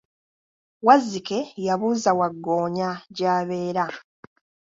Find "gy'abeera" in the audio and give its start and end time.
3.15-3.83